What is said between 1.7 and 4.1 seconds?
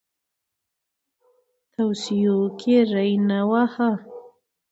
توصیو کې ری ونه واهه.